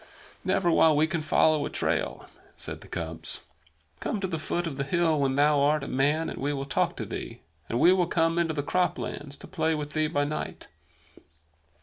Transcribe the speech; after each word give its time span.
"Never 0.43 0.71
while 0.71 0.97
we 0.97 1.05
can 1.05 1.21
follow 1.21 1.63
a 1.63 1.69
trail," 1.69 2.25
said 2.57 2.81
the 2.81 2.87
cubs. 2.87 3.41
"Come 3.99 4.19
to 4.19 4.25
the 4.27 4.39
foot 4.39 4.65
of 4.65 4.75
the 4.77 4.83
hill 4.83 5.19
when 5.19 5.35
thou 5.35 5.59
art 5.59 5.83
a 5.83 5.87
man, 5.87 6.27
and 6.27 6.39
we 6.39 6.53
will 6.53 6.65
talk 6.65 6.95
to 6.97 7.05
thee; 7.05 7.41
and 7.69 7.79
we 7.79 7.93
will 7.93 8.07
come 8.07 8.39
into 8.39 8.55
the 8.55 8.63
croplands 8.63 9.37
to 9.37 9.47
play 9.47 9.75
with 9.75 9.93
thee 9.93 10.07
by 10.07 10.23
night." 10.23 10.69